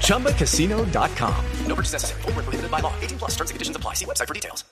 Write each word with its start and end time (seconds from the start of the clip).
ChumbaCasino.com. 0.00 1.34
No 1.66 1.74
purchase 1.74 1.92
necessary. 1.92 2.22
Full 2.22 2.32
prohibited 2.32 2.70
by 2.70 2.80
law. 2.80 2.92
18 3.00 3.18
plus 3.18 3.36
terms 3.36 3.50
and 3.50 3.56
conditions 3.56 3.76
apply. 3.76 3.94
See 3.94 4.06
website 4.06 4.26
for 4.26 4.34
details. 4.34 4.64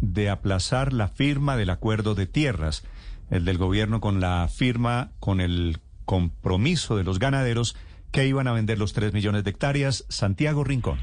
De 0.00 0.28
aplazar 0.28 0.92
la 0.92 1.08
firma 1.08 1.56
del 1.56 1.70
acuerdo 1.70 2.14
de 2.14 2.26
tierras, 2.26 2.84
el 3.30 3.44
del 3.44 3.58
gobierno 3.58 4.00
con 4.00 4.20
la 4.20 4.48
firma, 4.48 5.10
con 5.20 5.40
el 5.40 5.78
compromiso 6.04 6.96
de 6.96 7.04
los 7.04 7.18
ganaderos 7.18 7.76
que 8.12 8.26
iban 8.26 8.46
a 8.46 8.52
vender 8.52 8.78
los 8.78 8.92
3 8.92 9.12
millones 9.12 9.42
de 9.42 9.50
hectáreas. 9.50 10.04
Santiago 10.08 10.64
Rincón. 10.64 10.98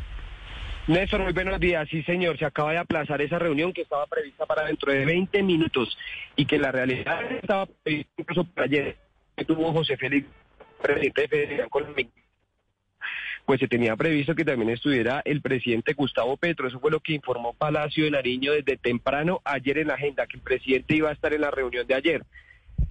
Néstor, 0.88 1.22
muy 1.22 1.34
buenos 1.34 1.60
días. 1.60 1.88
Sí, 1.90 2.04
señor, 2.04 2.38
se 2.38 2.46
acaba 2.46 2.72
de 2.72 2.78
aplazar 2.78 3.22
esa 3.22 3.38
reunión 3.40 3.74
que 3.74 3.82
estaba 3.82 4.06
prevista 4.08 4.46
para 4.46 4.66
dentro 4.66 4.92
de 4.92 5.06
20 5.06 5.44
minutos 5.44 5.98
y 6.36 6.46
que 6.46 6.58
la 6.58 6.72
realidad 6.72 7.20
estaba 7.32 7.66
prevista 7.66 8.12
incluso 8.18 8.44
para 8.46 8.66
ayer, 8.66 8.98
que 9.36 9.46
tuvo 9.46 9.72
José 9.74 9.98
Félix, 9.98 10.28
presidente 10.82 11.22
de 11.22 11.28
Federación 11.28 11.70
Colombia. 11.70 12.08
Pues 13.46 13.60
se 13.60 13.68
tenía 13.68 13.96
previsto 13.96 14.36
que 14.36 14.46
también 14.46 14.70
estuviera 14.70 15.22
el 15.26 15.42
presidente 15.42 15.94
Gustavo 15.94 16.38
Petro. 16.38 16.68
Eso 16.68 16.80
fue 16.80 16.92
lo 16.92 17.00
que 17.00 17.14
informó 17.14 17.54
Palacio 17.54 18.06
de 18.06 18.12
Nariño 18.12 18.54
desde 18.54 18.78
temprano 18.78 19.42
ayer 19.44 19.80
en 19.80 19.88
la 19.88 19.96
agenda, 19.96 20.28
que 20.28 20.38
el 20.38 20.44
presidente 20.44 20.96
iba 20.96 21.10
a 21.10 21.14
estar 21.14 21.34
en 21.34 21.42
la 21.42 21.52
reunión 21.52 21.86
de 21.88 21.96
ayer. 21.96 22.24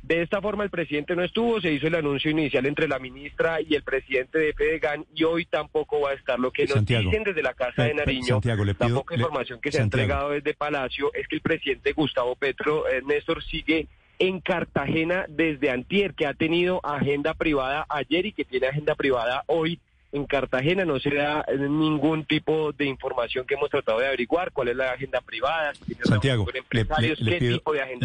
De 0.02 0.22
esta 0.22 0.40
forma 0.40 0.64
el 0.64 0.70
presidente 0.70 1.14
no 1.14 1.22
estuvo, 1.22 1.60
se 1.60 1.72
hizo 1.72 1.86
el 1.86 1.94
anuncio 1.94 2.30
inicial 2.30 2.66
entre 2.66 2.88
la 2.88 2.98
ministra 2.98 3.60
y 3.60 3.74
el 3.74 3.82
presidente 3.82 4.38
de 4.38 4.52
FEDEGAN 4.54 5.06
y 5.14 5.22
hoy 5.22 5.44
tampoco 5.44 6.00
va 6.00 6.10
a 6.10 6.14
estar. 6.14 6.38
Lo 6.38 6.50
que 6.50 6.66
nos 6.66 6.84
dicen 6.84 7.22
desde 7.22 7.42
la 7.42 7.54
Casa 7.54 7.84
de 7.84 7.94
Nariño, 7.94 8.40
la 8.44 8.88
poca 8.88 9.14
información 9.14 9.60
que 9.60 9.70
se 9.70 9.78
ha 9.78 9.84
entregado 9.84 10.30
desde 10.30 10.54
Palacio 10.54 11.12
es 11.14 11.28
que 11.28 11.36
el 11.36 11.42
presidente 11.42 11.92
Gustavo 11.92 12.34
Petro, 12.34 12.88
eh, 12.88 13.02
Néstor, 13.06 13.44
sigue 13.44 13.86
en 14.18 14.40
Cartagena 14.40 15.26
desde 15.28 15.70
antier, 15.70 16.14
que 16.14 16.26
ha 16.26 16.34
tenido 16.34 16.84
agenda 16.84 17.34
privada 17.34 17.86
ayer 17.88 18.26
y 18.26 18.32
que 18.32 18.44
tiene 18.44 18.66
agenda 18.66 18.94
privada 18.96 19.44
hoy 19.46 19.78
en 20.12 20.26
Cartagena 20.26 20.84
no 20.84 20.98
se 20.98 21.14
da 21.14 21.44
ningún 21.58 22.24
tipo 22.24 22.72
de 22.72 22.86
información 22.86 23.46
que 23.46 23.54
hemos 23.54 23.70
tratado 23.70 24.00
de 24.00 24.08
averiguar, 24.08 24.52
cuál 24.52 24.68
es 24.68 24.76
la 24.76 24.92
agenda 24.92 25.20
privada, 25.20 25.72
Santiago, 26.04 26.46
le, 26.70 26.84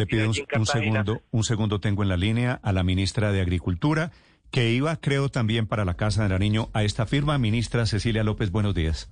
pido, 0.06 0.30
un, 0.30 0.66
segundo, 0.66 1.22
un 1.32 1.44
segundo 1.44 1.80
tengo 1.80 2.04
en 2.04 2.10
la 2.10 2.18
línea 2.18 2.60
a 2.62 2.72
la 2.74 2.84
ministra 2.84 3.32
de 3.32 3.42
Agricultura, 3.42 4.12
que 4.52 4.72
iba, 4.72 4.96
creo, 4.98 5.30
también 5.30 5.68
para 5.68 5.84
la 5.84 5.96
Casa 5.96 6.24
de 6.24 6.30
Nariño 6.30 6.70
a 6.74 6.84
esta 6.84 7.06
firma. 7.06 7.38
Ministra 7.38 7.86
Cecilia 7.86 8.24
López, 8.24 8.52
buenos 8.52 8.76
días. 8.76 9.10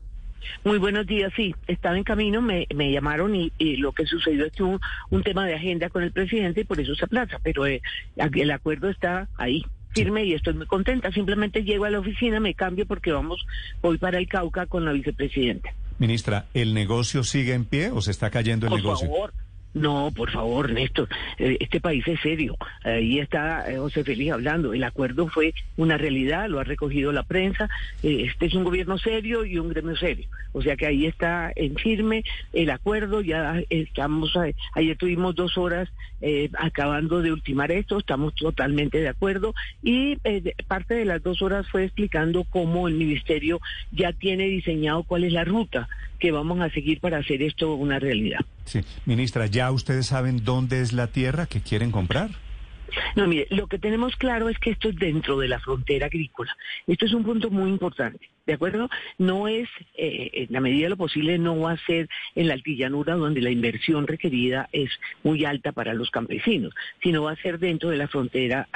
Muy 0.64 0.78
buenos 0.78 1.08
días, 1.08 1.32
sí, 1.36 1.56
estaba 1.68 1.98
en 1.98 2.04
camino, 2.04 2.42
me, 2.42 2.68
me 2.76 2.92
llamaron 2.92 3.36
y, 3.36 3.52
lo 3.78 3.92
que 3.94 4.06
sucedió 4.06 4.46
es 4.46 4.52
que 4.52 4.64
hubo 4.64 4.80
un 5.10 5.24
tema 5.24 5.46
de 5.46 5.56
agenda 5.56 5.90
con 5.90 6.04
el 6.04 6.12
presidente 6.12 6.62
y 6.62 6.64
por 6.64 6.80
eso 6.80 6.96
se 6.96 7.06
aplaza, 7.06 7.40
pero 7.42 7.66
eh, 7.66 7.82
el 8.18 8.52
acuerdo 8.52 8.90
está 8.90 9.28
ahí 9.38 9.66
firme 9.94 10.26
y 10.26 10.34
estoy 10.34 10.54
muy 10.54 10.66
contenta. 10.66 11.12
Simplemente 11.12 11.64
llego 11.64 11.86
a 11.86 11.90
la 11.90 12.00
oficina, 12.00 12.40
me 12.40 12.54
cambio 12.54 12.86
porque 12.86 13.12
vamos 13.12 13.46
hoy 13.82 13.98
para 13.98 14.18
el 14.18 14.28
Cauca 14.28 14.66
con 14.66 14.86
la 14.86 14.92
vicepresidenta. 14.92 15.74
Ministra, 16.00 16.46
¿el 16.54 16.74
negocio 16.74 17.24
sigue 17.24 17.54
en 17.54 17.66
pie 17.66 17.92
o 17.92 18.02
se 18.02 18.12
está 18.12 18.30
cayendo 18.30 18.66
el 18.66 18.72
Por 18.72 18.80
negocio? 18.80 19.08
Favor. 19.08 19.34
No, 19.74 20.12
por 20.16 20.30
favor, 20.30 20.72
Néstor, 20.72 21.10
eh, 21.40 21.58
este 21.60 21.82
país 21.82 22.08
es 22.08 22.20
serio. 22.20 22.56
Ahí 22.84 23.20
está 23.20 23.72
eh, 23.72 23.78
José 23.78 24.04
Félix 24.04 24.32
hablando. 24.32 24.74
El 24.74 24.84
acuerdo 24.84 25.28
fue 25.28 25.56
una 25.78 25.98
realidad, 25.98 26.48
lo 26.48 26.60
ha 26.60 26.64
recogido 26.64 27.12
la 27.12 27.24
prensa. 27.24 27.70
Eh, 28.04 28.28
este 28.30 28.46
es 28.46 28.54
un 28.54 28.66
gobierno 28.66 29.00
serio 29.00 29.46
y 29.46 29.58
un 29.58 29.70
gremio 29.70 29.96
serio. 29.96 30.28
O 30.52 30.62
sea 30.62 30.76
que 30.76 30.86
ahí 30.86 31.08
está 31.08 31.52
en 31.56 31.76
firme 31.76 32.24
el 32.54 32.70
acuerdo. 32.70 33.22
Ya 33.22 33.64
estamos, 33.70 34.38
ayer 34.76 34.96
tuvimos 34.96 35.34
dos 35.34 35.58
horas 35.58 35.90
acabando 36.58 37.22
de 37.22 37.34
ultimar 37.34 37.70
esto, 37.72 37.98
estamos 37.98 38.34
totalmente 38.36 39.00
de 39.00 39.10
acuerdo. 39.10 39.54
Y 39.82 40.18
parte 40.68 40.94
de 40.94 41.06
las 41.06 41.22
dos 41.24 41.42
horas 41.42 41.68
fue 41.70 41.84
explicando 41.84 42.46
cómo 42.46 42.88
el 42.88 42.94
ministerio 42.94 43.60
ya 43.92 44.14
tiene 44.14 44.46
diseñado 44.46 45.04
cuál 45.04 45.24
es 45.24 45.34
la 45.34 45.44
ruta 45.44 45.90
que 46.24 46.32
vamos 46.32 46.62
a 46.62 46.70
seguir 46.70 47.02
para 47.02 47.18
hacer 47.18 47.42
esto 47.42 47.74
una 47.74 48.00
realidad. 48.00 48.40
Sí, 48.64 48.80
ministra, 49.06 49.46
¿ya 49.48 49.70
ustedes 49.74 50.06
saben 50.06 50.46
dónde 50.46 50.80
es 50.80 50.94
la 50.94 51.08
tierra 51.08 51.48
que 51.48 51.60
quieren 51.60 51.92
comprar? 51.92 52.30
No, 53.18 53.28
mire, 53.28 53.46
lo 53.50 53.68
que 53.68 53.78
tenemos 53.78 54.16
claro 54.16 54.48
es 54.48 54.58
que 54.58 54.70
esto 54.70 54.88
es 54.88 54.96
dentro 54.96 55.38
de 55.38 55.50
la 55.50 55.60
frontera 55.60 56.06
agrícola. 56.06 56.56
Esto 56.88 57.08
es 57.08 57.14
un 57.14 57.26
punto 57.26 57.50
muy 57.50 57.70
importante, 57.70 58.30
¿de 58.46 58.54
acuerdo? 58.54 58.90
No 59.18 59.50
es, 59.50 59.68
eh, 59.98 60.30
en 60.34 60.48
la 60.52 60.62
medida 60.62 60.84
de 60.84 60.92
lo 60.92 60.96
posible, 60.96 61.38
no 61.38 61.60
va 61.60 61.74
a 61.74 61.86
ser 61.86 62.08
en 62.36 62.48
la 62.48 62.54
altillanura 62.54 63.16
donde 63.16 63.42
la 63.42 63.50
inversión 63.50 64.08
requerida 64.08 64.70
es 64.72 64.92
muy 65.24 65.44
alta 65.44 65.74
para 65.74 65.94
los 65.94 66.10
campesinos, 66.10 66.74
sino 67.02 67.24
va 67.24 67.34
a 67.34 67.42
ser 67.42 67.60
dentro 67.60 67.90
de 67.90 67.98
la 67.98 68.08
frontera 68.08 68.70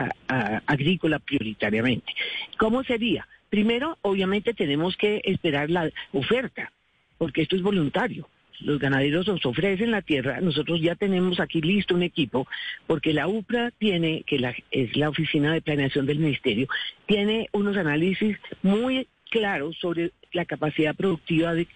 agrícola 0.65 1.19
prioritariamente. 1.19 2.13
¿Cómo 2.57 2.83
sería? 2.83 3.25
Primero, 3.49 3.97
obviamente 4.01 4.53
tenemos 4.53 4.97
que 4.97 5.21
esperar 5.23 5.69
la 5.69 5.89
oferta, 6.11 6.73
porque 7.17 7.41
esto 7.41 7.55
es 7.55 7.61
voluntario 7.61 8.27
los 8.59 8.79
ganaderos 8.79 9.27
nos 9.27 9.45
ofrecen 9.45 9.91
la 9.91 10.01
tierra, 10.01 10.41
nosotros 10.41 10.81
ya 10.81 10.95
tenemos 10.95 11.39
aquí 11.39 11.61
listo 11.61 11.95
un 11.95 12.03
equipo, 12.03 12.47
porque 12.87 13.13
la 13.13 13.27
UPRA 13.27 13.71
tiene, 13.77 14.23
que 14.25 14.55
es 14.71 14.97
la 14.97 15.09
Oficina 15.09 15.53
de 15.53 15.61
Planeación 15.61 16.05
del 16.05 16.19
Ministerio, 16.19 16.67
tiene 17.05 17.49
unos 17.51 17.77
análisis 17.77 18.37
muy 18.63 19.07
claros 19.29 19.77
sobre 19.77 20.11
la 20.31 20.45
capacidad 20.45 20.95
productiva 20.95 21.53
de, 21.53 21.67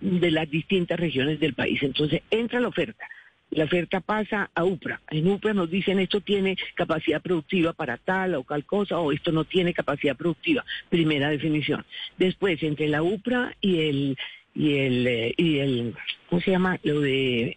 las 0.00 0.48
distintas 0.48 1.00
regiones 1.00 1.40
del 1.40 1.54
país. 1.54 1.82
Entonces 1.82 2.22
entra 2.30 2.60
la 2.60 2.68
oferta. 2.68 3.04
La 3.50 3.64
oferta 3.64 4.00
pasa 4.00 4.50
a 4.54 4.64
UPRA. 4.64 5.00
En 5.08 5.26
UPRA 5.26 5.54
nos 5.54 5.70
dicen 5.70 5.98
esto 5.98 6.20
tiene 6.20 6.56
capacidad 6.74 7.22
productiva 7.22 7.72
para 7.72 7.96
tal 7.96 8.34
o 8.34 8.44
tal 8.44 8.64
cosa 8.66 8.98
o 8.98 9.10
esto 9.10 9.32
no 9.32 9.44
tiene 9.44 9.72
capacidad 9.72 10.14
productiva. 10.14 10.64
Primera 10.90 11.30
definición. 11.30 11.84
Después, 12.18 12.62
entre 12.62 12.88
la 12.88 13.02
UPRA 13.02 13.56
y 13.62 13.80
el 13.88 14.18
y 14.58 14.78
el 14.78 15.06
eh, 15.06 15.34
y 15.36 15.58
el 15.60 15.94
¿cómo 16.28 16.42
se 16.42 16.50
llama? 16.50 16.78
Lo 16.82 17.00
de 17.00 17.56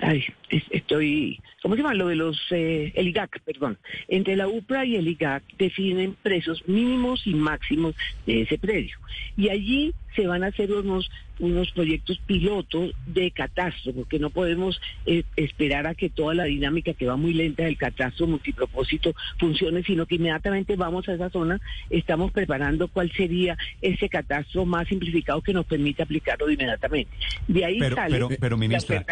ay, 0.00 0.24
estoy 0.70 1.38
¿cómo 1.60 1.74
se 1.74 1.82
llama? 1.82 1.94
Lo 1.94 2.08
de 2.08 2.16
los 2.16 2.40
eh, 2.50 2.90
el 2.96 3.08
IGAC, 3.08 3.40
perdón. 3.42 3.78
Entre 4.08 4.34
la 4.34 4.48
UPRA 4.48 4.86
y 4.86 4.96
el 4.96 5.06
IGAC 5.08 5.42
definen 5.58 6.16
precios 6.22 6.66
mínimos 6.66 7.26
y 7.26 7.34
máximos 7.34 7.94
de 8.26 8.42
ese 8.42 8.58
predio. 8.58 8.96
Y 9.36 9.50
allí 9.50 9.94
se 10.14 10.26
van 10.26 10.44
a 10.44 10.48
hacer 10.48 10.72
unos 10.72 11.10
unos 11.38 11.72
proyectos 11.72 12.18
pilotos 12.24 12.92
de 13.06 13.30
catastro, 13.32 13.92
porque 13.92 14.18
no 14.18 14.30
podemos 14.30 14.80
eh, 15.06 15.24
esperar 15.36 15.86
a 15.86 15.94
que 15.94 16.08
toda 16.08 16.34
la 16.34 16.44
dinámica 16.44 16.94
que 16.94 17.06
va 17.06 17.16
muy 17.16 17.34
lenta 17.34 17.64
del 17.64 17.76
catastro 17.76 18.26
multipropósito 18.26 19.12
funcione, 19.38 19.82
sino 19.82 20.06
que 20.06 20.16
inmediatamente 20.16 20.76
vamos 20.76 21.08
a 21.08 21.14
esa 21.14 21.30
zona, 21.30 21.60
estamos 21.90 22.30
preparando 22.30 22.88
cuál 22.88 23.10
sería 23.12 23.56
ese 23.80 24.08
catastro 24.08 24.64
más 24.64 24.86
simplificado 24.88 25.42
que 25.42 25.52
nos 25.52 25.66
permita 25.66 26.04
aplicarlo 26.04 26.50
inmediatamente. 26.50 27.10
De 27.48 27.64
ahí 27.64 27.78
pero, 27.80 27.96
sale 27.96 28.14
pero, 28.14 28.28
pero 28.40 28.56
ministra, 28.56 29.04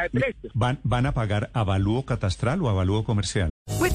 ¿van, 0.54 0.78
¿van 0.84 1.06
a 1.06 1.12
pagar 1.12 1.50
avalúo 1.52 2.04
catastral 2.04 2.62
o 2.62 2.68
avalúo 2.68 3.04
comercial? 3.04 3.49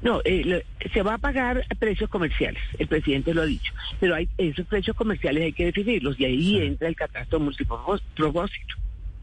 No, 0.00 0.20
eh, 0.24 0.64
se 0.92 1.02
va 1.02 1.14
a 1.14 1.18
pagar 1.18 1.66
precios 1.78 2.08
comerciales, 2.08 2.62
el 2.78 2.88
presidente 2.88 3.34
lo 3.34 3.42
ha 3.42 3.46
dicho, 3.46 3.72
pero 4.00 4.14
hay, 4.14 4.28
esos 4.38 4.66
precios 4.66 4.96
comerciales 4.96 5.44
hay 5.44 5.52
que 5.52 5.66
definirlos 5.66 6.18
y 6.18 6.24
ahí 6.24 6.58
entra 6.58 6.88
el 6.88 6.96
catastro 6.96 7.40
multipropósito. 7.40 8.76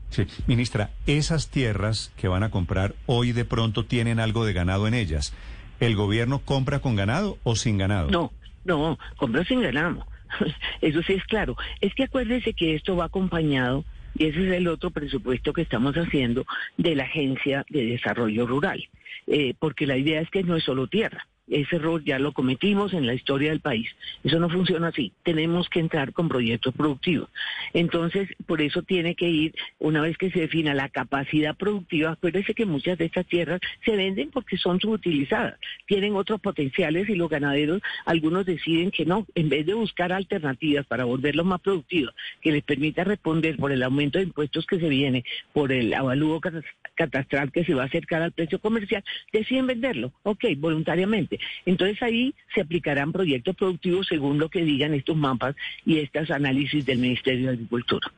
Sí, 0.09 0.25
ministra, 0.47 0.89
esas 1.05 1.49
tierras 1.49 2.11
que 2.17 2.27
van 2.27 2.43
a 2.43 2.49
comprar 2.49 2.95
hoy 3.05 3.31
de 3.31 3.45
pronto 3.45 3.85
tienen 3.85 4.19
algo 4.19 4.45
de 4.45 4.53
ganado 4.53 4.87
en 4.87 4.95
ellas. 4.95 5.33
¿El 5.79 5.95
gobierno 5.95 6.39
compra 6.39 6.79
con 6.79 6.95
ganado 6.95 7.37
o 7.43 7.55
sin 7.55 7.77
ganado? 7.77 8.09
No, 8.09 8.31
no, 8.65 8.97
compra 9.17 9.45
sin 9.45 9.61
ganado. 9.61 10.05
Eso 10.81 11.01
sí 11.03 11.13
es 11.13 11.23
claro. 11.25 11.55
Es 11.79 11.93
que 11.93 12.03
acuérdese 12.03 12.53
que 12.53 12.75
esto 12.75 12.95
va 12.95 13.05
acompañado 13.05 13.85
Y 14.19 14.25
ese 14.25 14.47
es 14.47 14.53
el 14.53 14.67
otro 14.67 14.91
presupuesto 14.91 15.53
que 15.53 15.61
estamos 15.61 15.95
haciendo 15.95 16.45
de 16.75 16.93
la 16.93 17.05
Agencia 17.05 17.65
de 17.69 17.85
Desarrollo 17.85 18.45
Rural, 18.45 18.87
eh, 19.27 19.53
porque 19.57 19.87
la 19.87 19.95
idea 19.95 20.19
es 20.19 20.29
que 20.29 20.43
no 20.43 20.57
es 20.57 20.63
solo 20.65 20.87
tierra. 20.87 21.25
Ese 21.49 21.77
error 21.77 22.03
ya 22.03 22.19
lo 22.19 22.31
cometimos 22.31 22.93
en 22.93 23.07
la 23.07 23.13
historia 23.13 23.49
del 23.49 23.59
país. 23.59 23.89
Eso 24.23 24.39
no 24.39 24.49
funciona 24.49 24.87
así. 24.87 25.11
Tenemos 25.23 25.69
que 25.69 25.79
entrar 25.79 26.13
con 26.13 26.29
proyectos 26.29 26.73
productivos. 26.73 27.29
Entonces, 27.73 28.29
por 28.45 28.61
eso 28.61 28.83
tiene 28.83 29.15
que 29.15 29.29
ir, 29.29 29.55
una 29.79 30.01
vez 30.01 30.17
que 30.17 30.31
se 30.31 30.41
defina 30.41 30.73
la 30.73 30.89
capacidad 30.89 31.55
productiva, 31.55 32.11
acuérdese 32.11 32.53
que 32.53 32.65
muchas 32.65 32.97
de 32.97 33.05
estas 33.05 33.25
tierras 33.25 33.59
se 33.85 33.95
venden 33.95 34.29
porque 34.31 34.57
son 34.57 34.79
subutilizadas, 34.79 35.55
tienen 35.85 36.15
otros 36.15 36.41
potenciales 36.41 37.09
y 37.09 37.15
los 37.15 37.29
ganaderos, 37.29 37.81
algunos 38.05 38.45
deciden 38.45 38.91
que 38.91 39.05
no, 39.05 39.25
en 39.35 39.49
vez 39.49 39.65
de 39.65 39.73
buscar 39.73 40.11
alternativas 40.11 40.85
para 40.85 41.05
volverlos 41.05 41.45
más 41.45 41.61
productivos, 41.61 42.13
que 42.41 42.51
les 42.51 42.63
permita 42.63 43.03
responder 43.03 43.57
por 43.57 43.71
el 43.71 43.83
aumento 43.83 44.17
de 44.17 44.25
impuestos 44.25 44.65
que 44.65 44.79
se 44.79 44.89
viene, 44.89 45.23
por 45.53 45.71
el 45.71 45.93
avalúo 45.93 46.41
catastral 46.95 47.51
que 47.51 47.63
se 47.63 47.73
va 47.73 47.83
a 47.83 47.85
acercar 47.85 48.21
al 48.21 48.31
precio 48.31 48.59
comercial, 48.59 49.03
deciden 49.31 49.67
venderlo, 49.67 50.11
ok, 50.23 50.45
voluntariamente. 50.57 51.38
Entonces 51.65 52.01
ahí 52.01 52.33
se 52.53 52.61
aplicarán 52.61 53.11
proyectos 53.11 53.55
productivos 53.55 54.07
según 54.07 54.39
lo 54.39 54.49
que 54.49 54.63
digan 54.63 54.93
estos 54.93 55.17
mapas 55.17 55.55
y 55.85 55.99
estos 55.99 56.31
análisis 56.31 56.85
del 56.85 56.99
Ministerio 56.99 57.47
de 57.47 57.53
Agricultura. 57.53 58.11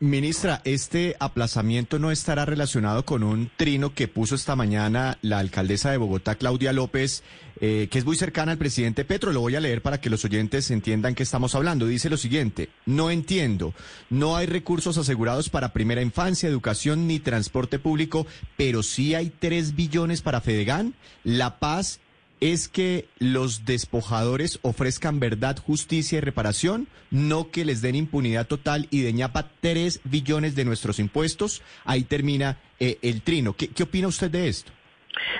Ministra, 0.00 0.60
¿este 0.64 1.16
aplazamiento 1.20 2.00
no 2.00 2.10
estará 2.10 2.44
relacionado 2.44 3.04
con 3.04 3.22
un 3.22 3.50
trino 3.56 3.94
que 3.94 4.08
puso 4.08 4.34
esta 4.34 4.56
mañana 4.56 5.18
la 5.22 5.38
alcaldesa 5.38 5.92
de 5.92 5.96
Bogotá, 5.98 6.34
Claudia 6.34 6.72
López, 6.72 7.22
eh, 7.60 7.88
que 7.90 8.00
es 8.00 8.04
muy 8.04 8.16
cercana 8.16 8.52
al 8.52 8.58
presidente 8.58 9.04
Petro? 9.04 9.32
Lo 9.32 9.40
voy 9.40 9.54
a 9.54 9.60
leer 9.60 9.82
para 9.82 10.00
que 10.00 10.10
los 10.10 10.24
oyentes 10.24 10.70
entiendan 10.72 11.14
qué 11.14 11.22
estamos 11.22 11.54
hablando. 11.54 11.86
Dice 11.86 12.10
lo 12.10 12.16
siguiente, 12.16 12.70
no 12.86 13.10
entiendo, 13.10 13.72
no 14.10 14.36
hay 14.36 14.46
recursos 14.46 14.98
asegurados 14.98 15.48
para 15.48 15.72
primera 15.72 16.02
infancia, 16.02 16.48
educación 16.48 17.06
ni 17.06 17.20
transporte 17.20 17.78
público, 17.78 18.26
pero 18.56 18.82
sí 18.82 19.14
hay 19.14 19.30
tres 19.30 19.76
billones 19.76 20.22
para 20.22 20.40
Fedegan, 20.40 20.94
La 21.22 21.60
Paz 21.60 22.00
es 22.40 22.68
que 22.68 23.08
los 23.18 23.64
despojadores 23.64 24.58
ofrezcan 24.62 25.20
verdad, 25.20 25.56
justicia 25.58 26.18
y 26.18 26.20
reparación, 26.20 26.88
no 27.10 27.50
que 27.50 27.64
les 27.64 27.80
den 27.80 27.94
impunidad 27.94 28.46
total 28.46 28.86
y 28.90 29.02
de 29.02 29.12
ñapa 29.12 29.50
3 29.60 30.00
billones 30.04 30.54
de 30.54 30.64
nuestros 30.64 30.98
impuestos. 30.98 31.62
Ahí 31.84 32.04
termina 32.04 32.58
eh, 32.80 32.98
el 33.02 33.22
trino. 33.22 33.54
¿Qué, 33.54 33.68
¿Qué 33.68 33.82
opina 33.82 34.08
usted 34.08 34.30
de 34.30 34.48
esto? 34.48 34.72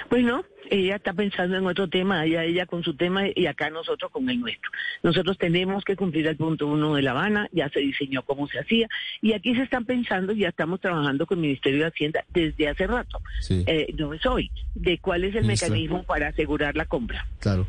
Pues 0.09 0.25
no, 0.25 0.45
ella 0.71 0.97
está 0.97 1.13
pensando 1.13 1.57
en 1.57 1.67
otro 1.67 1.89
tema, 1.89 2.21
allá 2.21 2.45
ella 2.45 2.67
con 2.67 2.83
su 2.83 2.95
tema 2.95 3.25
y 3.35 3.47
acá 3.47 3.71
nosotros 3.71 4.11
con 4.11 4.29
el 4.29 4.41
nuestro. 4.41 4.71
Nosotros 5.03 5.39
tenemos 5.39 5.85
que 5.85 5.97
cumplir 5.97 6.27
el 6.27 6.37
punto 6.37 6.67
uno 6.67 6.95
de 6.95 7.03
La 7.03 7.13
Habana, 7.13 7.49
ya 7.53 7.69
se 7.69 7.81
diseñó 7.81 8.23
cómo 8.23 8.49
se 8.49 8.59
hacía, 8.59 8.89
y 9.21 9.33
aquí 9.33 9.55
se 9.55 9.63
están 9.63 9.85
pensando, 9.85 10.33
ya 10.33 10.49
estamos 10.49 10.81
trabajando 10.81 11.27
con 11.27 11.39
el 11.39 11.43
Ministerio 11.43 11.81
de 11.81 11.87
Hacienda 11.87 12.25
desde 12.33 12.69
hace 12.69 12.87
rato, 12.87 13.21
eh, 13.51 13.93
no 13.97 14.15
es 14.15 14.25
hoy, 14.27 14.51
de 14.75 14.99
cuál 14.99 15.25
es 15.25 15.35
el 15.35 15.45
mecanismo 15.45 16.03
para 16.05 16.29
asegurar 16.29 16.77
la 16.77 16.87
compra. 16.87 17.27
Claro. 17.41 17.67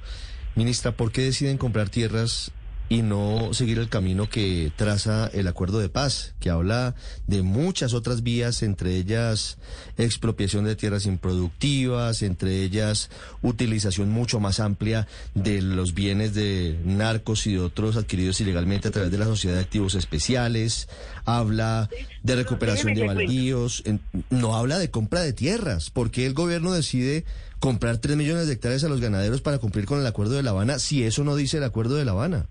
Ministra, 0.55 0.93
¿por 0.93 1.11
qué 1.11 1.21
deciden 1.21 1.57
comprar 1.57 1.89
tierras 1.89 2.53
y 2.87 3.01
no 3.01 3.53
seguir 3.53 3.79
el 3.79 3.89
camino 3.89 4.29
que 4.29 4.71
traza 4.75 5.27
el 5.27 5.47
acuerdo 5.47 5.79
de 5.79 5.89
paz, 5.89 6.35
que 6.39 6.49
habla 6.49 6.95
de 7.25 7.41
muchas 7.41 7.93
otras 7.93 8.21
vías, 8.21 8.61
entre 8.63 8.95
ellas 8.95 9.57
expropiación 9.97 10.65
de 10.65 10.75
tierras 10.75 11.05
improductivas, 11.05 12.21
entre 12.21 12.61
ellas 12.63 13.09
utilización 13.41 14.11
mucho 14.11 14.39
más 14.39 14.59
amplia 14.59 15.07
de 15.33 15.61
los 15.61 15.93
bienes 15.93 16.33
de 16.33 16.79
narcos 16.85 17.47
y 17.47 17.53
de 17.53 17.59
otros 17.59 17.95
adquiridos 17.97 18.39
ilegalmente 18.41 18.89
a 18.89 18.91
través 18.91 19.11
de 19.11 19.17
la 19.17 19.25
sociedad 19.25 19.55
de 19.55 19.61
activos 19.61 19.95
especiales, 19.95 20.87
habla 21.25 21.89
de 22.23 22.35
recuperación 22.35 22.93
de 22.93 23.07
baldíos, 23.07 23.83
no 24.29 24.55
habla 24.55 24.77
de 24.77 24.91
compra 24.91 25.21
de 25.21 25.33
tierras, 25.33 25.89
porque 25.89 26.25
el 26.25 26.33
gobierno 26.33 26.71
decide 26.71 27.25
comprar 27.59 27.97
3 27.97 28.15
millones 28.15 28.45
de 28.45 28.53
hectáreas 28.53 28.83
a 28.83 28.89
los 28.89 29.01
ganaderos 29.01 29.41
para 29.41 29.57
cumplir 29.57 29.85
con 29.85 29.99
el 29.99 30.05
acuerdo 30.05 30.35
de 30.35 30.43
La 30.43 30.51
Habana, 30.51 30.77
si 30.77 31.03
eso 31.03 31.23
no 31.23 31.35
dice 31.35 31.57
el 31.57 31.63
acuerdo 31.63 31.95
de 31.95 32.05
La 32.05 32.11
Habana. 32.11 32.47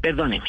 Perdóneme. 0.00 0.48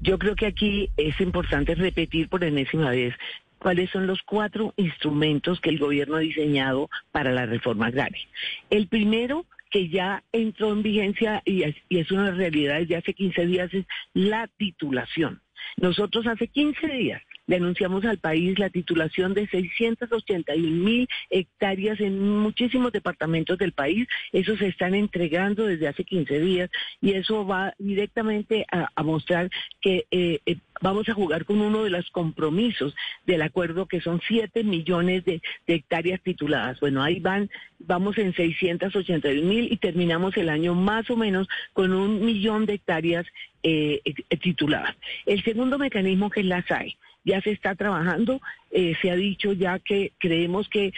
Yo 0.00 0.18
creo 0.18 0.36
que 0.36 0.46
aquí 0.46 0.90
es 0.96 1.20
importante 1.20 1.74
repetir 1.74 2.28
por 2.28 2.44
enésima 2.44 2.90
vez 2.90 3.14
cuáles 3.58 3.90
son 3.90 4.06
los 4.06 4.22
cuatro 4.22 4.74
instrumentos 4.76 5.60
que 5.60 5.70
el 5.70 5.78
gobierno 5.78 6.16
ha 6.16 6.20
diseñado 6.20 6.90
para 7.12 7.32
la 7.32 7.46
reforma 7.46 7.86
agraria. 7.86 8.26
El 8.70 8.88
primero 8.88 9.46
que 9.70 9.88
ya 9.88 10.22
entró 10.32 10.72
en 10.72 10.82
vigencia 10.82 11.42
y 11.44 11.62
es, 11.62 12.10
una 12.10 12.30
realidad 12.30 12.78
desde 12.78 12.96
hace 12.96 13.14
15 13.14 13.46
días 13.46 13.74
es 13.74 13.84
la 14.14 14.48
titulación. 14.56 15.40
Nosotros 15.76 16.26
hace 16.26 16.48
15 16.48 16.86
días 16.86 17.22
le 17.46 17.56
anunciamos 17.56 18.04
al 18.04 18.18
país 18.18 18.58
la 18.58 18.70
titulación 18.70 19.34
de 19.34 19.46
681 19.46 20.84
mil 20.84 21.08
hectáreas 21.30 22.00
en 22.00 22.38
muchísimos 22.38 22.92
departamentos 22.92 23.58
del 23.58 23.72
país. 23.72 24.08
Eso 24.32 24.56
se 24.56 24.68
están 24.68 24.94
entregando 24.94 25.66
desde 25.66 25.88
hace 25.88 26.04
15 26.04 26.40
días 26.40 26.70
y 27.00 27.12
eso 27.12 27.46
va 27.46 27.74
directamente 27.78 28.66
a, 28.70 28.90
mostrar 29.02 29.50
que 29.80 30.06
eh, 30.10 30.40
eh, 30.46 30.56
vamos 30.80 31.08
a 31.08 31.14
jugar 31.14 31.44
con 31.44 31.60
uno 31.60 31.84
de 31.84 31.90
los 31.90 32.10
compromisos 32.10 32.94
del 33.24 33.42
acuerdo 33.42 33.86
que 33.86 34.00
son 34.00 34.20
7 34.26 34.64
millones 34.64 35.24
de, 35.24 35.40
hectáreas 35.66 36.20
tituladas. 36.22 36.80
Bueno, 36.80 37.02
ahí 37.02 37.20
van, 37.20 37.48
vamos 37.78 38.18
en 38.18 38.34
681 38.34 39.48
mil 39.48 39.72
y 39.72 39.76
terminamos 39.76 40.36
el 40.36 40.48
año 40.48 40.74
más 40.74 41.08
o 41.10 41.16
menos 41.16 41.46
con 41.72 41.92
un 41.92 42.24
millón 42.24 42.66
de 42.66 42.74
hectáreas 42.74 43.26
eh, 43.62 44.00
tituladas. 44.40 44.96
El 45.24 45.42
segundo 45.44 45.78
mecanismo 45.78 46.30
que 46.30 46.40
es 46.40 46.46
la 46.46 46.62
SAE 46.66 46.96
ya 47.26 47.42
se 47.42 47.50
está 47.50 47.74
trabajando, 47.74 48.40
eh, 48.70 48.94
se 49.02 49.10
ha 49.10 49.16
dicho 49.16 49.52
ya 49.52 49.78
que 49.80 50.12
creemos 50.18 50.68
que 50.68 50.92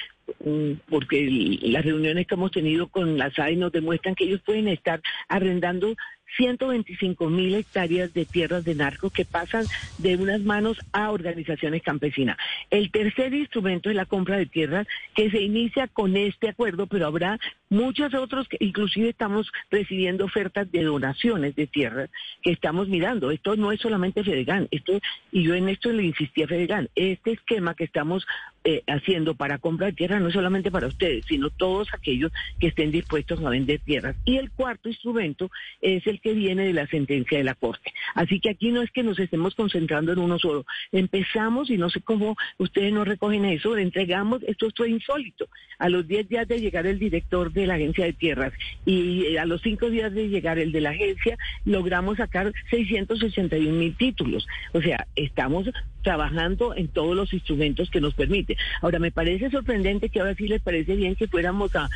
mm, 0.44 0.72
porque 0.88 1.26
las 1.62 1.84
reuniones 1.84 2.26
que 2.26 2.34
hemos 2.34 2.52
tenido 2.52 2.86
con 2.86 3.16
la 3.16 3.30
SAI 3.30 3.56
nos 3.56 3.72
demuestran 3.72 4.14
que 4.14 4.24
ellos 4.24 4.42
pueden 4.44 4.68
estar 4.68 5.00
arrendando 5.28 5.96
125 6.36 7.28
mil 7.28 7.54
hectáreas 7.54 8.12
de 8.12 8.24
tierras 8.24 8.64
de 8.64 8.74
narcos 8.74 9.12
que 9.12 9.24
pasan 9.24 9.64
de 9.98 10.16
unas 10.16 10.40
manos 10.40 10.78
a 10.92 11.10
organizaciones 11.10 11.82
campesinas. 11.82 12.36
El 12.70 12.90
tercer 12.90 13.34
instrumento 13.34 13.90
es 13.90 13.96
la 13.96 14.06
compra 14.06 14.36
de 14.36 14.46
tierras 14.46 14.86
que 15.14 15.30
se 15.30 15.40
inicia 15.40 15.88
con 15.88 16.16
este 16.16 16.48
acuerdo, 16.48 16.86
pero 16.86 17.06
habrá 17.06 17.38
muchos 17.70 18.14
otros 18.14 18.48
que 18.48 18.56
inclusive 18.60 19.10
estamos 19.10 19.50
recibiendo 19.70 20.24
ofertas 20.24 20.70
de 20.70 20.82
donaciones 20.82 21.54
de 21.56 21.66
tierras 21.66 22.10
que 22.42 22.52
estamos 22.52 22.88
mirando. 22.88 23.30
Esto 23.30 23.56
no 23.56 23.72
es 23.72 23.80
solamente 23.80 24.24
Fedegan, 24.24 24.68
esto, 24.70 24.98
y 25.32 25.42
yo 25.44 25.54
en 25.54 25.68
esto 25.68 25.92
le 25.92 26.04
insistí 26.04 26.42
a 26.42 26.48
Fedegan, 26.48 26.88
este 26.94 27.32
esquema 27.32 27.74
que 27.74 27.84
estamos 27.84 28.26
eh, 28.64 28.82
haciendo 28.86 29.34
para 29.34 29.58
compra 29.58 29.86
de 29.86 29.92
tierras 29.92 30.20
no 30.20 30.28
es 30.28 30.34
solamente 30.34 30.70
para 30.70 30.88
ustedes, 30.88 31.24
sino 31.26 31.48
todos 31.50 31.88
aquellos 31.94 32.32
que 32.58 32.68
estén 32.68 32.90
dispuestos 32.90 33.42
a 33.42 33.50
vender 33.50 33.80
tierras. 33.80 34.16
Y 34.24 34.36
el 34.36 34.50
cuarto 34.50 34.88
instrumento 34.88 35.50
es 35.80 36.06
el 36.06 36.17
que 36.20 36.34
viene 36.34 36.66
de 36.66 36.72
la 36.72 36.86
sentencia 36.86 37.38
de 37.38 37.44
la 37.44 37.54
Corte. 37.54 37.92
Así 38.14 38.40
que 38.40 38.50
aquí 38.50 38.70
no 38.70 38.82
es 38.82 38.90
que 38.90 39.02
nos 39.02 39.18
estemos 39.18 39.54
concentrando 39.54 40.12
en 40.12 40.18
uno 40.18 40.38
solo. 40.38 40.64
Empezamos, 40.92 41.70
y 41.70 41.76
no 41.76 41.90
sé 41.90 42.00
cómo 42.00 42.36
ustedes 42.58 42.92
no 42.92 43.04
recogen 43.04 43.44
eso, 43.44 43.76
entregamos, 43.76 44.42
esto 44.44 44.68
fue 44.76 44.90
insólito. 44.90 45.48
A 45.78 45.88
los 45.88 46.06
10 46.06 46.28
días 46.28 46.48
de 46.48 46.60
llegar 46.60 46.86
el 46.86 46.98
director 46.98 47.52
de 47.52 47.66
la 47.66 47.74
Agencia 47.74 48.04
de 48.04 48.12
Tierras 48.12 48.52
y 48.84 49.26
eh, 49.26 49.38
a 49.38 49.44
los 49.44 49.62
5 49.62 49.90
días 49.90 50.12
de 50.12 50.28
llegar 50.28 50.58
el 50.58 50.72
de 50.72 50.80
la 50.80 50.90
agencia, 50.90 51.36
logramos 51.64 52.16
sacar 52.16 52.52
681 52.70 53.72
mil 53.72 53.96
títulos. 53.96 54.46
O 54.72 54.80
sea, 54.80 55.06
estamos 55.16 55.68
trabajando 56.02 56.74
en 56.74 56.88
todos 56.88 57.14
los 57.14 57.32
instrumentos 57.32 57.90
que 57.90 58.00
nos 58.00 58.14
permite. 58.14 58.56
Ahora, 58.80 58.98
me 58.98 59.10
parece 59.10 59.50
sorprendente 59.50 60.08
que 60.08 60.20
ahora 60.20 60.34
sí 60.34 60.48
les 60.48 60.62
parece 60.62 60.96
bien 60.96 61.16
que 61.16 61.28
fuéramos 61.28 61.72
a, 61.74 61.88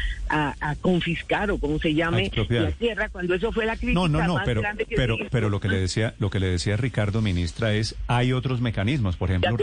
confiscar 0.81 1.51
o 1.51 1.59
como 1.59 1.79
se 1.79 1.95
llame 1.95 2.31
la 2.49 2.71
tierra 2.73 3.09
cuando 3.09 3.35
eso 3.35 3.53
fue 3.53 3.67
la 3.67 3.77
no, 3.83 4.09
no, 4.09 4.12
no, 4.21 4.39
pero, 4.45 4.63
pero, 4.95 5.17
pero 5.31 5.49
lo 5.49 5.61
que 5.61 5.69
le 5.69 5.79
decía, 5.79 6.15
lo 6.19 6.31
que 6.31 6.41
le 6.41 6.49
decía 6.49 6.77
Ricardo, 6.77 7.23
ministra, 7.23 7.73
es 7.75 7.97
hay 8.09 8.33
otros 8.33 8.61
mecanismos, 8.61 9.17
por 9.17 9.31
ejemplo, 9.31 9.57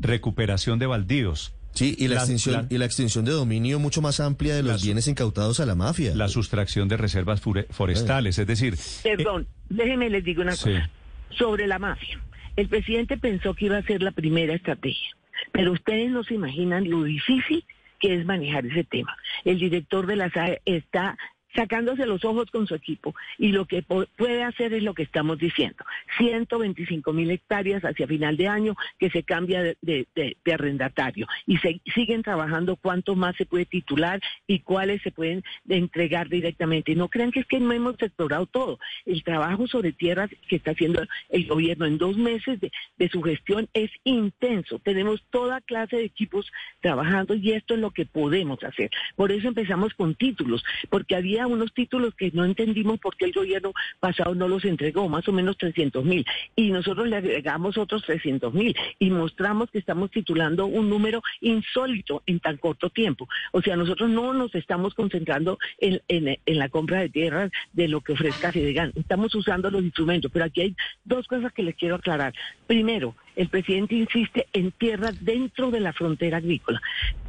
recuperación 0.00 0.78
de 0.78 0.86
baldíos. 0.86 1.54
Sí, 1.72 1.96
y 1.98 2.06
la, 2.06 2.16
extinción, 2.16 2.68
y 2.70 2.78
la 2.78 2.84
extinción 2.84 3.24
de 3.24 3.32
dominio 3.32 3.80
mucho 3.80 4.00
más 4.00 4.20
amplia 4.20 4.54
de 4.54 4.62
los 4.62 4.84
bienes 4.84 5.08
incautados 5.08 5.58
a 5.58 5.66
la 5.66 5.74
mafia. 5.74 6.14
La 6.14 6.28
sustracción 6.28 6.86
de 6.88 6.96
reservas 6.96 7.42
forestales, 7.70 8.38
es 8.38 8.46
decir... 8.46 8.76
Perdón, 9.02 9.48
déjenme 9.68 10.08
les 10.08 10.22
digo 10.22 10.42
una 10.42 10.52
cosa. 10.52 10.88
Sobre 11.30 11.66
la 11.66 11.80
mafia. 11.80 12.20
El 12.54 12.68
presidente 12.68 13.16
pensó 13.16 13.54
que 13.54 13.66
iba 13.66 13.76
a 13.76 13.82
ser 13.82 14.02
la 14.02 14.12
primera 14.12 14.54
estrategia, 14.54 15.08
pero 15.50 15.72
ustedes 15.72 16.12
no 16.12 16.22
se 16.22 16.34
imaginan 16.34 16.88
lo 16.88 17.02
difícil 17.02 17.64
que 17.98 18.14
es 18.14 18.24
manejar 18.24 18.66
ese 18.66 18.84
tema. 18.84 19.16
El 19.44 19.58
director 19.58 20.06
de 20.06 20.16
la 20.16 20.30
SAE 20.30 20.62
está 20.64 21.16
sacándose 21.54 22.06
los 22.06 22.24
ojos 22.24 22.50
con 22.50 22.66
su 22.66 22.74
equipo. 22.74 23.14
Y 23.38 23.52
lo 23.52 23.66
que 23.66 23.82
puede 23.82 24.42
hacer 24.42 24.72
es 24.72 24.82
lo 24.82 24.94
que 24.94 25.02
estamos 25.02 25.38
diciendo. 25.38 25.84
125 26.18 27.12
mil 27.12 27.30
hectáreas 27.30 27.84
hacia 27.84 28.06
final 28.06 28.36
de 28.36 28.48
año 28.48 28.76
que 28.98 29.10
se 29.10 29.22
cambia 29.22 29.62
de, 29.62 30.06
arrendatario. 30.52 31.26
Y 31.46 31.58
se, 31.58 31.80
siguen 31.94 32.22
trabajando 32.22 32.76
cuánto 32.76 33.16
más 33.16 33.36
se 33.36 33.46
puede 33.46 33.66
titular 33.66 34.20
y 34.46 34.60
cuáles 34.60 35.02
se 35.02 35.10
pueden 35.10 35.42
entregar 35.68 36.28
directamente. 36.28 36.92
Y 36.92 36.96
no 36.96 37.08
crean 37.08 37.30
que 37.30 37.40
es 37.40 37.46
que 37.46 37.60
no 37.60 37.72
hemos 37.72 37.94
explorado 38.00 38.46
todo. 38.46 38.78
El 39.06 39.22
trabajo 39.22 39.66
sobre 39.66 39.92
tierras 39.92 40.30
que 40.48 40.56
está 40.56 40.72
haciendo 40.72 41.02
el 41.28 41.46
gobierno 41.46 41.86
en 41.86 41.98
dos 41.98 42.16
meses 42.16 42.60
de, 42.60 42.70
de 42.98 43.08
su 43.08 43.22
gestión 43.22 43.68
es 43.74 43.90
intenso. 44.04 44.78
Tenemos 44.78 45.22
toda 45.30 45.60
clase 45.60 45.96
de 45.96 46.04
equipos 46.04 46.50
trabajando 46.80 47.34
y 47.34 47.52
esto 47.52 47.74
es 47.74 47.80
lo 47.80 47.90
que 47.90 48.06
podemos 48.06 48.62
hacer. 48.62 48.90
Por 49.16 49.32
eso 49.32 49.48
empezamos 49.48 49.94
con 49.94 50.14
títulos, 50.14 50.64
porque 50.90 51.16
había 51.16 51.43
unos 51.46 51.72
títulos 51.72 52.14
que 52.14 52.30
no 52.32 52.44
entendimos 52.44 52.98
por 53.00 53.16
qué 53.16 53.26
el 53.26 53.32
gobierno 53.32 53.72
pasado 54.00 54.34
no 54.34 54.48
los 54.48 54.64
entregó, 54.64 55.08
más 55.08 55.26
o 55.28 55.32
menos 55.32 55.56
300 55.58 56.04
mil, 56.04 56.24
y 56.56 56.70
nosotros 56.70 57.08
le 57.08 57.16
agregamos 57.16 57.78
otros 57.78 58.02
300 58.04 58.52
mil 58.52 58.76
y 58.98 59.10
mostramos 59.10 59.70
que 59.70 59.78
estamos 59.78 60.10
titulando 60.10 60.66
un 60.66 60.88
número 60.88 61.22
insólito 61.40 62.22
en 62.26 62.40
tan 62.40 62.56
corto 62.56 62.90
tiempo. 62.90 63.28
O 63.52 63.62
sea, 63.62 63.76
nosotros 63.76 64.10
no 64.10 64.32
nos 64.32 64.54
estamos 64.54 64.94
concentrando 64.94 65.58
en, 65.78 66.00
la 66.46 66.68
compra 66.68 67.00
de 67.00 67.08
tierras 67.08 67.50
de 67.72 67.88
lo 67.88 68.00
que 68.00 68.12
ofrezca 68.12 68.52
Fedegan, 68.52 68.92
estamos 68.94 69.34
usando 69.34 69.70
los 69.70 69.82
instrumentos, 69.82 70.30
pero 70.32 70.44
aquí 70.44 70.60
hay 70.60 70.76
dos 71.04 71.26
cosas 71.26 71.52
que 71.52 71.62
les 71.62 71.74
quiero 71.74 71.96
aclarar. 71.96 72.34
Primero, 72.66 73.14
el 73.36 73.48
presidente 73.48 73.94
insiste 73.94 74.46
en 74.52 74.70
tierras 74.72 75.24
dentro 75.24 75.70
de 75.70 75.80
la 75.80 75.92
frontera 75.92 76.38
agrícola. 76.38 76.80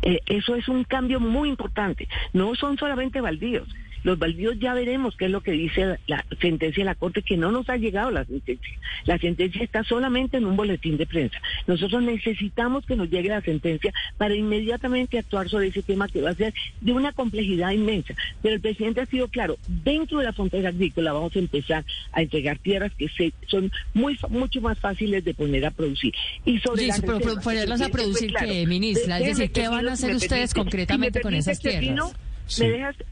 Eh, 0.01 0.19
eso 0.25 0.55
es 0.55 0.67
un 0.67 0.83
cambio 0.83 1.19
muy 1.19 1.49
importante. 1.49 2.07
No 2.33 2.55
son 2.55 2.77
solamente 2.77 3.21
baldíos. 3.21 3.67
Los 4.05 4.19
baldíos 4.19 4.59
ya 4.59 4.75
veremos 4.75 5.17
qué 5.17 5.25
es 5.25 5.31
lo 5.31 5.41
que 5.41 5.51
dice 5.51 5.97
la 6.05 6.23
sentencia 6.39 6.83
de 6.83 6.85
la 6.85 6.93
Corte, 6.93 7.23
que 7.23 7.37
no 7.37 7.51
nos 7.51 7.67
ha 7.71 7.75
llegado 7.75 8.11
la 8.11 8.23
sentencia. 8.23 8.77
La 9.05 9.17
sentencia 9.17 9.63
está 9.63 9.83
solamente 9.83 10.37
en 10.37 10.45
un 10.45 10.55
boletín 10.55 10.97
de 10.97 11.07
prensa. 11.07 11.41
Nosotros 11.65 12.03
necesitamos 12.03 12.85
que 12.85 12.95
nos 12.95 13.09
llegue 13.09 13.29
la 13.29 13.41
sentencia 13.41 13.91
para 14.19 14.35
inmediatamente 14.35 15.17
actuar 15.17 15.49
sobre 15.49 15.69
ese 15.69 15.81
tema 15.81 16.07
que 16.07 16.21
va 16.21 16.29
a 16.29 16.35
ser 16.35 16.53
de 16.81 16.93
una 16.93 17.13
complejidad 17.13 17.71
inmensa. 17.71 18.13
Pero 18.43 18.53
el 18.53 18.61
presidente 18.61 19.01
ha 19.01 19.07
sido 19.07 19.27
claro, 19.27 19.57
dentro 19.67 20.19
de 20.19 20.25
la 20.25 20.33
frontera 20.33 20.69
agrícola 20.69 21.11
vamos 21.11 21.35
a 21.35 21.39
empezar 21.39 21.83
a 22.11 22.21
entregar 22.21 22.59
tierras 22.59 22.91
que 22.93 23.09
son 23.47 23.71
muy 23.95 24.19
mucho 24.29 24.61
más 24.61 24.77
fáciles 24.77 25.25
de 25.25 25.33
poner 25.33 25.65
a 25.65 25.71
producir. 25.71 25.94
Y 26.03 26.59
sobre 26.59 26.91
sí, 26.91 27.01
pero, 27.01 27.19
ponerlas 27.41 27.81
a 27.81 27.89
producir, 27.89 28.33
¿qué, 28.33 28.65
ministra? 28.65 29.19
Es 29.19 29.37
decir, 29.37 29.51
¿qué 29.51 29.67
van 29.67 29.87
a 29.87 29.93
hacer 29.93 30.15
ustedes 30.15 30.53
concretamente 30.53 31.21
con 31.21 31.33
esas 31.33 31.59
tierras? 31.59 32.13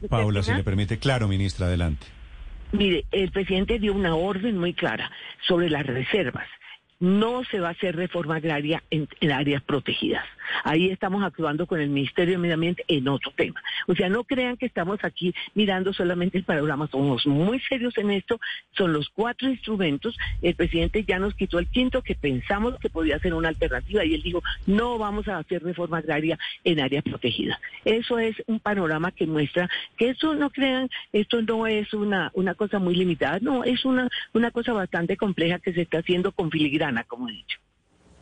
Paula, 0.08 0.42
si 0.42 0.52
le 0.52 0.64
permite, 0.64 0.98
claro, 0.98 1.28
ministra, 1.28 1.66
adelante. 1.66 2.06
Mire, 2.72 3.04
el 3.12 3.30
presidente 3.30 3.78
dio 3.78 3.92
una 3.92 4.16
orden 4.16 4.58
muy 4.58 4.74
clara 4.74 5.10
sobre 5.46 5.70
las 5.70 5.86
reservas 5.86 6.46
no 7.00 7.44
se 7.44 7.60
va 7.60 7.68
a 7.68 7.72
hacer 7.72 7.96
reforma 7.96 8.36
agraria 8.36 8.82
en, 8.90 9.08
áreas 9.30 9.62
protegidas. 9.62 10.24
Ahí 10.64 10.90
estamos 10.90 11.22
actuando 11.24 11.66
con 11.66 11.80
el 11.80 11.88
Ministerio 11.88 12.32
de 12.32 12.38
Medio 12.38 12.54
Ambiente 12.54 12.84
en 12.88 13.08
otro 13.08 13.32
tema. 13.36 13.62
O 13.86 13.94
sea, 13.94 14.08
no 14.08 14.24
crean 14.24 14.56
que 14.56 14.66
estamos 14.66 14.98
aquí 15.02 15.34
mirando 15.54 15.92
solamente 15.92 16.38
el 16.38 16.44
panorama, 16.44 16.88
somos 16.88 17.26
muy 17.26 17.60
serios 17.60 17.96
en 17.98 18.10
esto, 18.10 18.40
son 18.76 18.92
los 18.92 19.08
cuatro 19.08 19.48
instrumentos. 19.48 20.16
El 20.42 20.54
presidente 20.54 21.04
ya 21.04 21.18
nos 21.18 21.34
quitó 21.34 21.58
el 21.58 21.68
quinto 21.68 22.02
que 22.02 22.14
pensamos 22.14 22.78
que 22.78 22.90
podía 22.90 23.18
ser 23.18 23.34
una 23.34 23.48
alternativa 23.48 24.04
y 24.04 24.14
él 24.14 24.22
dijo, 24.22 24.42
no 24.66 24.98
vamos 24.98 25.28
a 25.28 25.38
hacer 25.38 25.62
reforma 25.62 25.98
agraria 25.98 26.38
en 26.64 26.80
áreas 26.80 27.04
protegidas. 27.04 27.58
Eso 27.84 28.18
es 28.18 28.36
un 28.46 28.60
panorama 28.60 29.10
que 29.12 29.26
muestra 29.26 29.68
que 29.96 30.10
eso 30.10 30.34
no 30.34 30.50
crean, 30.50 30.88
esto 31.12 31.42
no 31.42 31.66
es 31.66 31.92
una, 31.94 32.30
una 32.34 32.54
cosa 32.54 32.78
muy 32.78 32.94
limitada, 32.94 33.38
no, 33.40 33.64
es 33.64 33.84
una, 33.84 34.08
una 34.32 34.50
cosa 34.50 34.72
bastante 34.72 35.16
compleja 35.16 35.58
que 35.58 35.72
se 35.72 35.82
está 35.82 35.98
haciendo 35.98 36.32
con 36.32 36.50
filigrana 36.50 37.04
como 37.04 37.28
he 37.28 37.32
dicho. 37.32 37.58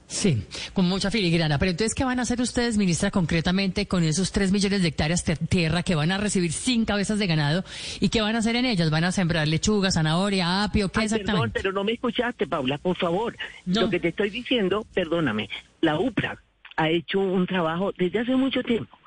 Sí, 0.06 0.44
con 0.74 0.86
mucha 0.86 1.10
filigrana. 1.10 1.58
Pero 1.58 1.70
entonces, 1.70 1.94
¿qué 1.94 2.04
van 2.04 2.18
a 2.18 2.22
hacer 2.22 2.40
ustedes, 2.40 2.76
ministra, 2.76 3.10
concretamente 3.10 3.86
con 3.86 4.04
esos 4.04 4.30
tres 4.30 4.52
millones 4.52 4.82
de 4.82 4.88
hectáreas 4.88 5.24
de 5.24 5.36
tierra 5.36 5.82
que 5.82 5.94
van 5.94 6.12
a 6.12 6.18
recibir 6.18 6.52
sin 6.52 6.84
cabezas 6.84 7.18
de 7.18 7.26
ganado? 7.26 7.64
¿Y 8.00 8.10
qué 8.10 8.20
van 8.20 8.36
a 8.36 8.40
hacer 8.40 8.56
en 8.56 8.66
ellas? 8.66 8.90
¿Van 8.90 9.04
a 9.04 9.12
sembrar 9.12 9.48
lechuga, 9.48 9.90
zanahoria, 9.90 10.64
apio? 10.64 10.90
¿Qué 10.90 11.04
exactamente? 11.04 11.32
Perdón, 11.32 11.50
pero 11.54 11.72
no 11.72 11.84
me 11.84 11.92
escuchaste, 11.92 12.46
Paula, 12.46 12.78
por 12.78 12.96
favor. 12.96 13.36
Lo 13.66 13.88
que 13.88 14.00
te 14.00 14.08
estoy 14.08 14.30
diciendo, 14.30 14.86
perdóname, 14.94 15.48
la 15.80 15.98
UPRA 15.98 16.38
ha 16.76 16.90
hecho 16.90 17.20
un 17.20 17.46
trabajo 17.46 17.92
desde 17.96 18.20
hace 18.20 18.36
mucho 18.36 18.62
tiempo 18.62 18.98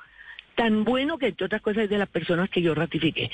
tan 0.56 0.84
bueno 0.84 1.18
que, 1.18 1.28
entre 1.28 1.46
otras 1.46 1.62
cosas, 1.62 1.84
es 1.84 1.90
de 1.90 1.98
las 1.98 2.08
personas 2.08 2.50
que 2.50 2.62
yo 2.62 2.74
ratifiqué. 2.74 3.30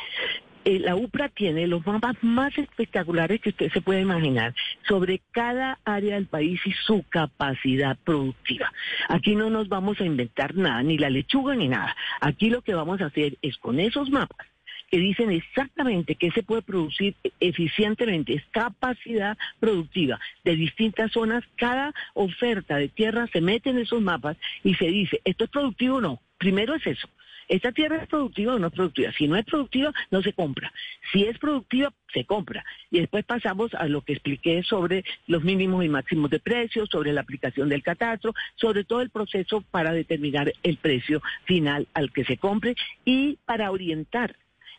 Eh, 0.65 0.79
la 0.79 0.95
UPRA 0.95 1.29
tiene 1.29 1.67
los 1.67 1.85
mapas 1.87 2.17
más 2.23 2.57
espectaculares 2.57 3.41
que 3.41 3.51
usted 3.51 3.73
se 3.73 3.81
puede 3.81 4.01
imaginar 4.01 4.55
sobre 4.87 5.21
cada 5.33 5.79
área 5.85 6.15
del 6.15 6.27
país 6.27 6.61
y 6.65 6.73
su 6.73 7.05
capacidad 7.09 7.99
productiva. 8.05 8.73
Aquí 9.09 9.35
no 9.35 9.51
nos 9.51 9.69
vamos 9.69 10.01
a 10.01 10.05
inventar 10.05 10.55
nada, 10.55 10.83
ni 10.83 10.99
la 10.99 11.11
lechuga 11.11 11.57
ni 11.57 11.69
nada. 11.69 11.97
Aquí 12.21 12.49
lo 12.49 12.63
que 12.63 12.75
vamos 12.75 13.01
a 13.01 13.07
hacer 13.07 13.39
es 13.43 13.57
con 13.57 13.81
esos 13.81 14.11
mapas 14.11 14.47
que 14.93 14.99
dicen 14.99 15.31
exactamente 15.31 16.17
qué 16.17 16.31
se 16.33 16.43
puede 16.43 16.61
producir 16.61 17.15
eficientemente, 17.41 18.35
es 18.35 18.45
capacidad 18.51 19.39
productiva 19.59 20.21
de 20.45 20.55
distintas 20.55 21.11
zonas. 21.13 21.43
Cada 21.57 21.95
oferta 22.13 22.77
de 22.77 22.89
tierra 22.89 23.27
se 23.33 23.41
mete 23.41 23.71
en 23.71 23.79
esos 23.79 24.03
mapas 24.03 24.37
y 24.63 24.75
se 24.75 24.85
dice, 24.89 25.23
¿esto 25.25 25.45
es 25.45 25.51
productivo 25.51 25.97
o 25.97 26.01
no? 26.03 26.21
Primero 26.37 26.75
es 26.75 26.87
eso. 26.87 27.09
¿Esta 27.49 27.73
tierra 27.73 28.03
es 28.03 28.09
productiva 28.09 28.55
o 28.55 28.59
no 28.59 28.69
es 28.69 28.73
productiva? 28.73 29.13
Si 29.13 29.29
no 29.29 29.37
es 29.37 29.45
productiva, 29.45 29.93
no 30.11 30.23
se 30.23 30.33
compra. 30.33 30.73
Si 31.13 31.25
es 31.25 31.39
productiva, 31.39 31.93
se 32.13 32.25
compra. 32.25 32.65
Y 32.91 33.01
después 33.01 33.25
pasamos 33.25 33.75
a 33.75 33.87
lo 33.87 34.03
que 34.03 34.15
expliqué 34.15 34.63
sobre 34.63 35.05
los 35.27 35.43
mínimos 35.43 35.85
y 35.85 35.89
máximos 35.89 36.31
de 36.31 36.41
precios, 36.41 36.89
sobre 36.91 37.13
la 37.13 37.23
aplicación 37.23 37.69
del 37.69 37.83
catastro, 37.83 38.35
sobre 38.57 38.85
todo 38.85 39.01
el 39.01 39.11
proceso 39.11 39.63
para 39.71 39.93
determinar 39.93 40.53
el 40.63 40.77
precio 40.77 41.23
final 41.45 41.89
al 41.95 42.13
que 42.13 42.25
se 42.25 42.37
compre 42.37 42.75
y 43.05 43.39
para 43.45 43.71
orientar 43.71 44.37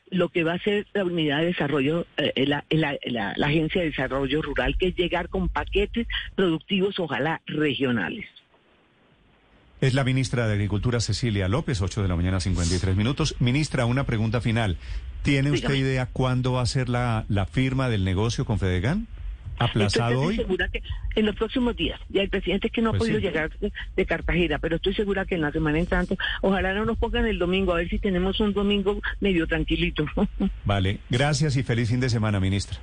lo 0.09 0.29
que 0.29 0.43
va 0.43 0.53
a 0.53 0.59
ser 0.59 0.85
la 0.93 1.05
unidad 1.05 1.39
de 1.39 1.47
desarrollo, 1.47 2.05
eh, 2.17 2.45
la, 2.45 2.65
la 2.69 3.47
Agencia 3.47 3.81
de 3.81 3.89
Desarrollo 3.89 4.41
Rural, 4.41 4.77
que 4.77 4.89
es 4.89 4.95
llegar 4.95 5.29
con 5.29 5.49
paquetes 5.49 6.07
productivos, 6.35 6.99
ojalá 6.99 7.41
regionales. 7.47 8.25
Es 9.83 9.93
la 9.93 10.05
ministra 10.05 10.47
de 10.47 10.53
Agricultura 10.53 11.01
Cecilia 11.01 11.49
López, 11.49 11.81
8 11.81 12.03
de 12.03 12.07
la 12.07 12.15
mañana, 12.15 12.39
53 12.39 12.95
minutos. 12.95 13.35
Ministra, 13.39 13.85
una 13.85 14.05
pregunta 14.05 14.39
final. 14.39 14.77
¿Tiene 15.23 15.51
usted 15.51 15.73
idea 15.73 16.05
cuándo 16.05 16.53
va 16.53 16.61
a 16.61 16.65
ser 16.65 16.87
la, 16.87 17.25
la 17.27 17.45
firma 17.45 17.89
del 17.89 18.05
negocio 18.05 18.45
con 18.45 18.59
Fedegan? 18.59 19.07
¿Aplazado 19.59 20.13
estoy 20.13 20.25
hoy? 20.25 20.35
segura 20.37 20.69
que 20.69 20.81
en 21.15 21.25
los 21.25 21.35
próximos 21.35 21.75
días. 21.75 21.99
Ya 22.07 22.21
el 22.21 22.29
presidente 22.29 22.67
es 22.67 22.73
que 22.73 22.81
no 22.81 22.91
ha 22.91 22.93
pues 22.93 23.01
podido 23.01 23.19
llegar 23.19 23.51
de, 23.59 24.05
Cartagena, 24.05 24.57
pero 24.57 24.77
estoy 24.77 24.93
segura 24.93 25.25
que 25.25 25.35
en 25.35 25.41
la 25.41 25.51
semana 25.51 25.79
en 25.79 25.85
tanto, 25.85 26.15
ojalá 26.39 26.73
no 26.73 26.85
nos 26.85 26.97
pongan 26.97 27.25
el 27.25 27.37
domingo, 27.37 27.73
a 27.73 27.75
ver 27.75 27.89
si 27.89 27.99
tenemos 27.99 28.39
un 28.39 28.53
domingo 28.53 29.01
medio 29.19 29.47
tranquilito. 29.47 30.05
Vale, 30.63 30.99
gracias 31.09 31.57
y 31.57 31.63
feliz 31.63 31.89
fin 31.89 31.99
de 31.99 32.09
semana, 32.09 32.39
ministra. 32.39 32.79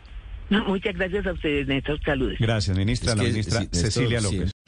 muchas 0.67 0.95
gracias 0.95 1.27
a 1.27 1.33
ustedes, 1.33 1.67
Néstor. 1.67 1.99
Saludos. 2.05 2.37
Gracias, 2.39 2.77
ministra. 2.77 3.15
la 3.15 3.23
ministra 3.23 3.63
Cecilia 3.73 4.21
López. 4.21 4.53